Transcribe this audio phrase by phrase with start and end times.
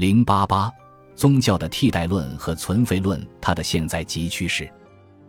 [0.00, 0.72] 零八八，
[1.14, 4.66] 宗教的替代论和存废论，它的现在及趋势。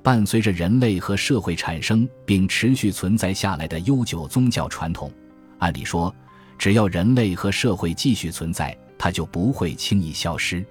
[0.01, 5.11] 伴随着人类和社会产生并持续存在下来的悠久宗教传统，
[5.59, 6.15] 按理说，
[6.57, 10.65] 只要人类和社会继续存在，它就不会轻易消失。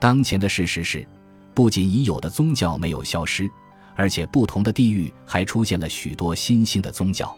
[0.00, 1.06] 当前的事实是，
[1.52, 3.46] 不仅已有的宗教没有消失，
[3.94, 7.36] 而且不同的地域还出现了许多新兴的宗教。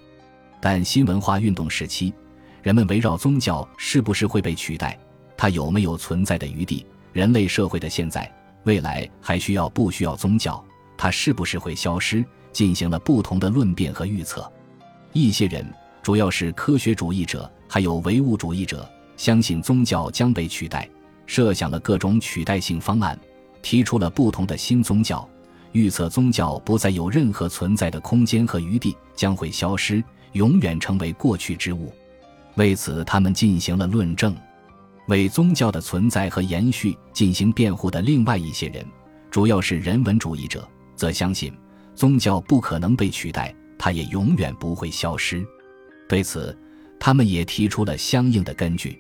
[0.61, 2.15] 但新文化运动时期，
[2.63, 4.97] 人们围绕宗教是不是会被取代，
[5.37, 8.31] 它有没有存在的余地，人类社会的现在、
[8.65, 10.63] 未来还需要不需要宗教？
[10.97, 12.25] 它是不是会消失？
[12.53, 14.51] 进行了不同的论辩和预测。
[15.13, 15.67] 一些人，
[16.03, 18.89] 主要是科学主义者，还有唯物主义者，
[19.19, 20.89] 相信宗教将被取代，
[21.27, 23.19] 设想了各种取代性方案，
[23.61, 25.29] 提出了不同的新宗教，
[25.73, 31.93] 预测宗教不再有任何存在的空间和余地，将会消失，永远成为过去之物。
[32.55, 34.35] 为此，他们进行了论证。
[35.09, 38.85] 为宗教的存在和延续进行辩护的另外一些人，
[39.31, 40.69] 主要是人文主义者。
[40.97, 41.53] 则相信
[41.95, 45.47] 宗教不可能被取代，它也永远不会消失。
[46.09, 46.57] 对此，
[46.99, 48.99] 他们也提出了相应的根据。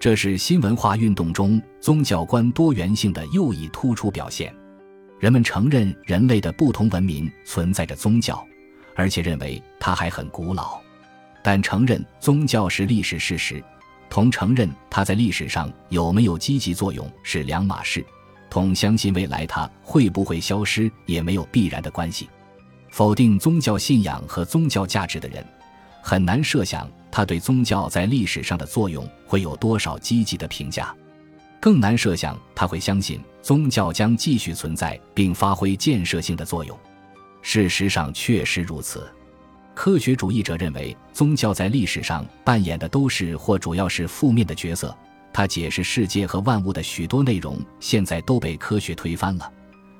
[0.00, 4.50] 这是新文化运动中宗教观多元性的又一突出表现。
[5.20, 8.42] 人们承认人类的不同文明存在着宗教，
[8.94, 10.80] 而且认为它还很古老。
[11.42, 13.62] 但承认宗教是历史事实，
[14.16, 18.02] 同承认它在历史上有没有积极作用是两码事。
[18.48, 22.26] 同相信未来它会不会消失也没有必然的关系。
[22.88, 25.44] 否定宗教信仰和宗教价值的人，
[26.02, 30.96] 很难设想他对宗教在历史上的作用会有多少积极的评价，
[31.60, 36.74] 更难设想他会相信宗教将继续存在并发挥建设性的作用。
[37.42, 39.06] 事实上确实如此。
[39.76, 44.96] 科学主义者认为，宗教在历史上扮演的都是或主要是负面的角色。
[45.34, 49.52] 他解释世界和万物的许多内容，现在都被科学推翻了。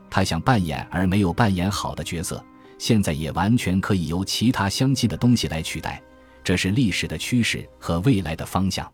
[0.08, 2.42] 他想扮演而没有扮演好的角色，
[2.78, 6.02] 现在也完全可以由其他相近的东西来取代。
[6.42, 8.90] 这是历史的趋势和未来的方向。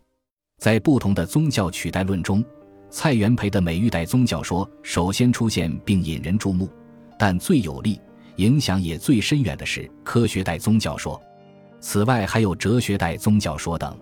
[0.57, 2.43] 在不同的宗教取代论中，
[2.89, 6.69] 蔡元培的美育代宗教说首先出现并引人注目，
[7.17, 8.01] 但最有力、
[8.37, 11.21] 影响也最深远的是科学代宗教说。
[11.79, 13.97] 此外，还有哲学代宗教说等。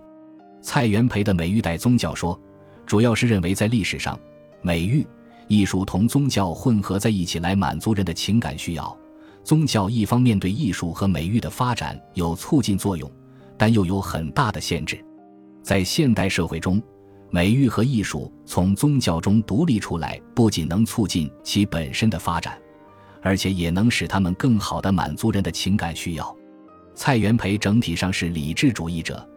[0.62, 2.40] 蔡元培的美育代宗教说，
[2.86, 4.20] 主要是认为在历史上，
[4.62, 5.06] 美育、
[5.48, 8.96] 艺术同宗教混合在一起来满足人的情感需要。
[9.44, 13.12] 宗教一方面对艺术和美育的发展有促进作用，
[13.58, 15.04] 但又有很大的限制。
[15.64, 16.80] 在现代社会中，
[17.32, 22.56] 美育和艺术从宗教中独立出来，不仅能促进其本身的发展，
[23.22, 26.36] 而且也能使他们更好地满足人的情感需要。
[26.96, 29.28] 蔡元培整体上是理智主义者。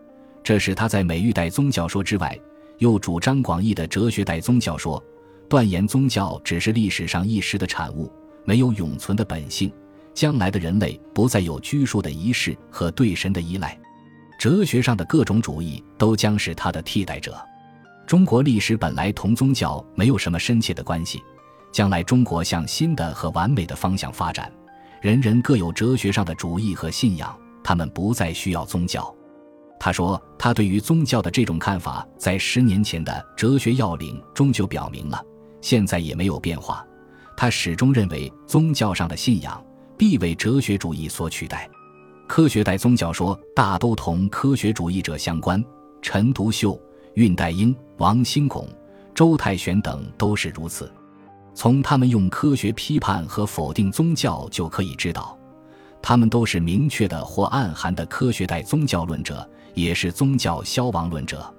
[0.43, 2.39] 这是他在美育代宗教说之外，
[2.79, 5.03] 又主张广义的哲学代宗教说，
[5.49, 8.13] 断言宗教只是历史上一时的产物，
[8.45, 9.73] 没有永存的本性。
[10.13, 13.77] 将来的人类不再有拘束的仪式和对神的依赖，
[14.39, 17.37] 哲学上的各种主义都将是他的替代者。
[18.07, 21.23] 中国历史本来同宗教没有什么深切的关系，
[21.75, 24.49] 将来中国向新的和完美的方向发展，
[25.01, 29.13] 人人各有哲学上的主义和信仰，他们不再需要宗教。
[29.81, 35.21] 他说：“他对于宗教的这种看法，在十年前的《哲学要领》中就表明了，
[35.61, 36.87] 现在也没有变化。
[37.37, 39.61] 他始终认为，宗教上的信仰
[39.99, 41.69] 必为哲学主义所取代。
[42.29, 45.63] 科学代宗教说大都同科学主义者相关，
[46.01, 46.81] 陈独秀、
[47.17, 48.69] 恽代英、王兴孔、
[49.13, 50.89] 周泰玄等都是如此。
[51.55, 55.39] 从他们用科学批判和否定宗教就可以知道，
[56.03, 61.53] 他们都是明确的或暗含的科学代宗教论者。”也是宗教消亡论者，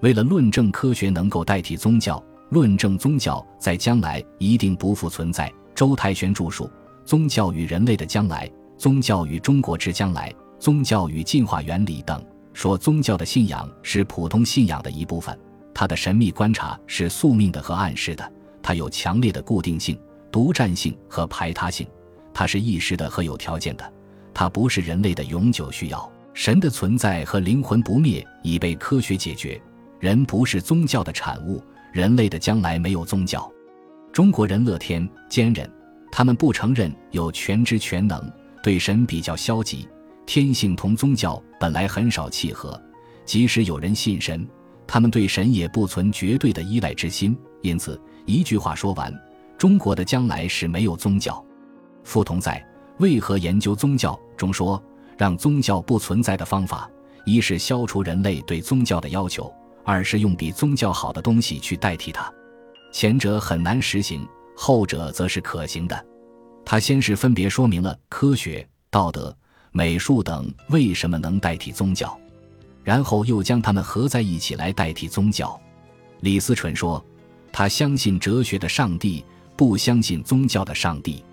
[0.00, 5.52] 为了论证科学能够代替宗教，论证宗教在将来一定不复存在。
[5.74, 6.64] 周泰玄著述
[7.04, 8.48] 《宗教与人类的将来》
[8.78, 12.24] 《宗教与中国之将来》《宗教与进化原理》等，
[12.54, 15.38] 说宗教的信仰是普通信仰的一部分，
[15.74, 18.32] 它的神秘观察是宿命的和暗示的，
[18.62, 19.98] 它有强烈的固定性、
[20.30, 21.86] 独占性和排他性，
[22.32, 23.92] 它是意识的和有条件的，
[24.32, 26.12] 它不是人类的永久需要。
[26.32, 29.60] 神的存在和灵魂不灭已被科学解决，
[29.98, 31.62] 人不是宗教的产物，
[31.92, 33.50] 人类的将来没有宗教。
[34.12, 35.68] 中国人乐天坚韧，
[36.12, 38.22] 他们不承认有全知全能，
[38.62, 39.88] 对神比较消极，
[40.24, 42.80] 天性同宗教本来很少契合。
[43.24, 44.48] 即使有人信神，
[44.92, 47.38] 他们对神也不存绝对的依赖之心。
[47.62, 49.14] 因此，一句话说完，
[49.56, 51.40] 中国的将来是没有宗教。
[52.02, 52.54] 傅同在
[53.02, 54.82] 《为何研究宗教》中说。
[55.16, 56.90] 让宗教不存在的方法，
[57.26, 59.52] 一是消除人类对宗教的要求，
[59.84, 62.32] 二是用比宗教好的东西去代替它。
[62.90, 64.26] 前者很难实行，
[64.56, 66.06] 后者则是可行的。
[66.64, 69.36] 他先是分别说明了科学、道德、
[69.72, 72.18] 美术等为什么能代替宗教，
[72.90, 75.56] 然后又将它们合在一起来代替宗教。
[76.22, 77.00] 李思纯说
[77.52, 79.24] ：“他相信哲学的上帝，
[79.56, 81.24] 不相信宗教的上帝。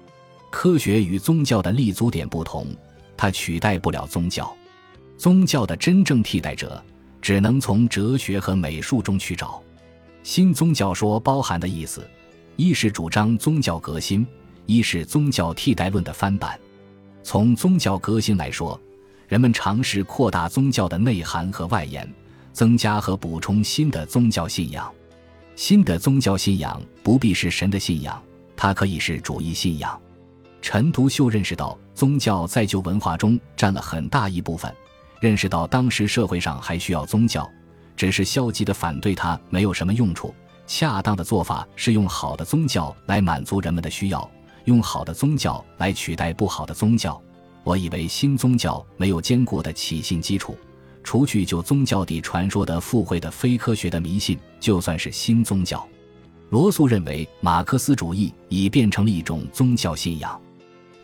[0.52, 2.68] 科学与宗教的立足点不同，
[3.18, 4.56] 它取代不了宗教。
[5.18, 6.80] 宗教的真正替代者，
[7.24, 9.60] 只能从哲学和美术中去找。
[10.22, 12.08] 新宗教说包含的意思，
[12.56, 14.24] 一是主张宗教革新。”
[14.68, 16.60] 一是宗教替代论的翻版。
[17.24, 18.80] 从宗教革新来说，
[19.28, 22.12] 人们尝试扩大宗教的内涵和外延，
[22.54, 24.92] 增加和补充新的宗教信仰。
[25.56, 26.82] 新的宗教信仰。
[27.04, 28.22] 不必是神的信仰，
[28.54, 29.98] 它可以是主义信仰。
[30.62, 34.70] 陈独秀认识到宗教在旧文化中占了很大一部分，
[35.22, 37.50] 认识到当时社会上还需要宗教，
[37.96, 40.36] 只是消极的反对它没有什么用处。
[40.66, 44.30] 恰当的做法是用好的宗教来满足人们的需要。
[44.66, 47.22] 用好的宗教来取代不好的宗教，
[47.68, 50.58] 我以为新宗教没有坚固的起信基础，
[51.04, 55.86] 除去就宗教地传说的附会的非科学的迷信，就算是新宗教。
[56.50, 60.42] 罗素认为马克思主义已变成了一种宗教信仰，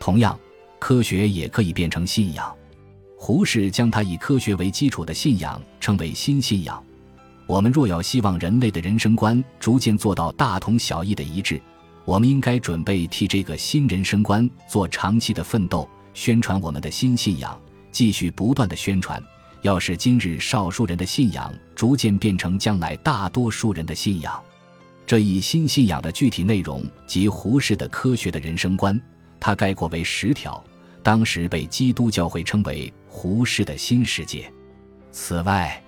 [0.00, 0.40] 同样，
[0.78, 2.50] 科学也可以变成信仰。
[3.14, 6.82] 胡适将它以科学为基础的信仰称为新信仰。
[7.46, 11.60] 我们若要希望人类的人生观逐渐做到大同小异的一致。
[12.06, 19.22] 我们应该准备替这个新人生观做长期的奋斗，宣传我们的新信仰，继续不断的宣传，
[19.62, 24.42] 要使今日少数人的信仰逐渐变成将来大多数人的信仰。
[25.06, 28.98] 这一新信仰的具体内容及胡适的科学的人生观，
[29.38, 30.62] 他概括为十条，
[31.02, 34.50] 当时被基督教会称为胡适的新世界。
[35.12, 35.82] 此外，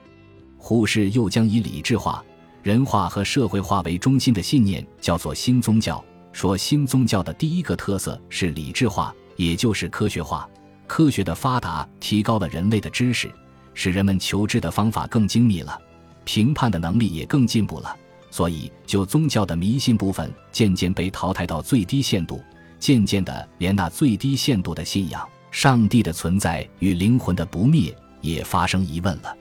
[0.59, 2.23] 胡适又将以理智化。
[2.63, 6.05] 人化和社会化为中心的信念叫做新宗教。
[6.33, 10.49] 说新宗教的第一个特色是理智化，也就是科学化。
[10.87, 13.31] 科学的发达提高了人类的知识，
[13.75, 15.79] 使人们求知的方法更精密了，
[16.25, 17.97] 评判的能力也更进步了。
[18.31, 22.43] 所以，就宗教的迷信部分渐渐被淘汰到最低限度，
[22.79, 29.35] 渐渐的，连那最低限度的信仰——上帝的存在与灵魂的不灭，也发生疑问了。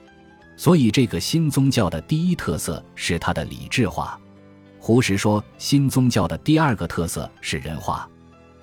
[0.56, 4.18] 所以，这个新宗教的第一特色是它的理智化。
[4.78, 8.08] 胡适说，新宗教的第二个特色是人化，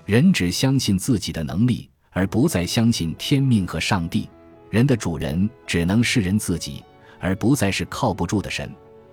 [0.05, 4.29] 人只相信自己的能力，而不再相信天命和上帝。
[4.69, 6.83] 人的主人只能是人自己，
[7.19, 8.69] 而不再是靠不住的神。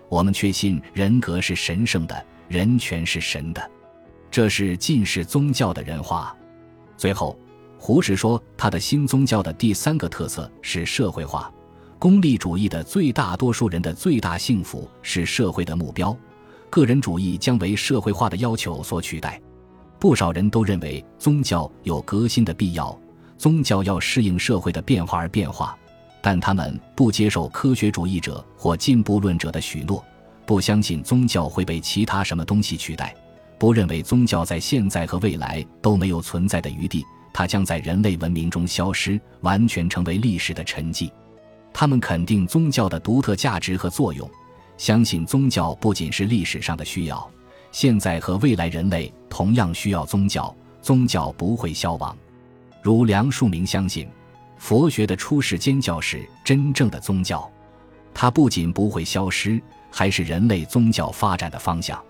[0.09, 3.71] 我们确信人格是神圣的，人权是神的。
[4.31, 6.37] 这是近世宗教的人话。
[6.97, 7.39] 最后，
[7.79, 11.53] 胡适说，他的新宗教的第三个特色是社会化。
[12.01, 16.17] 功利主义的最大多数人的最大幸福是社会的目标，
[16.69, 19.41] 个人主义将为社会化的要求所取代。
[20.01, 22.99] 不少人都认为宗教有革新的必要，
[23.37, 25.77] 宗教要适应社会的变化而变化，
[26.23, 30.03] 但他们不接受科学主义者或进步论者的许诺，
[30.47, 33.15] 不相信宗教会被其他什么东西取代，
[33.59, 41.11] 不认为宗教在现在和未来都没有存在的余地，它将在人类文明中消失，完全成为历史的沉寂。
[41.75, 44.29] 他们肯定宗教的独特价值和作用，
[44.79, 47.31] 相信宗教不仅是历史上的需要，
[47.73, 52.17] 现在和未来人类同样需要宗教，宗教不会消亡。
[52.83, 54.09] 如梁漱溟相信，
[54.57, 57.51] 佛学的出世间教是真正的宗教，
[58.13, 59.61] 它不仅不会消失，
[59.91, 62.03] 还是人类宗教发展的方向。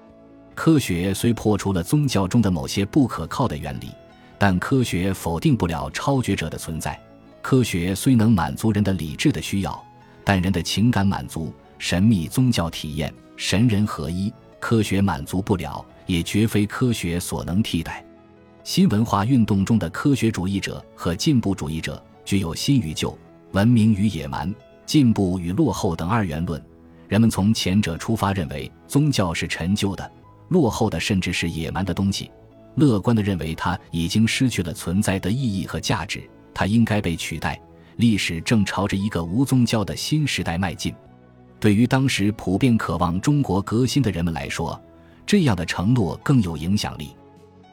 [0.54, 3.90] 科学虽破除了宗教中的某些不可靠的原理，
[4.38, 6.98] 但科学否定不了超觉者的存在。
[7.42, 9.82] 科学虽能满足人的理智的需要，
[10.24, 18.04] 但人的情感满足、神秘宗教体验、神人合一，科学满足不了，也绝非科学所能替代。
[18.62, 23.16] 新文化运动中的科学主义者和进步主义者具有新与旧、
[23.52, 26.62] 文明与野蛮、进步与落后等二元论。
[27.08, 30.12] 人们从前者出发，认为宗教是陈旧的、
[30.48, 32.30] 落后的，甚至是野蛮的东西；
[32.76, 36.22] 乐观的认为它已经失去了存在的意义和价值。
[36.54, 37.60] 它应该被取代，
[37.96, 40.94] 历史正朝着一个无宗教的新时代迈进。
[41.60, 44.80] 对于当时普遍渴望中国革新的人们来说，
[45.26, 47.10] 这样的承诺更有影响力，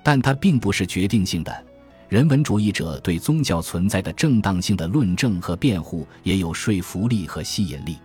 [0.03, 1.65] 但它并不是决定性的。
[2.09, 7.97] 人文主义者对宗教存在的正当性的论证和辩护也有说服力和吸引力。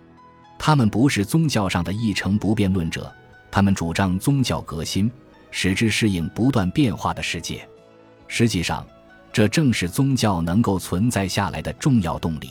[0.58, 3.12] 他们不是宗教上的一成不变论者，
[3.50, 5.10] 他们主张宗教革新，
[5.50, 7.68] 使之适应不断变化的世界。
[8.28, 8.86] 实际上。
[9.34, 12.50] 这正是宗教能够存在下来的重要动力。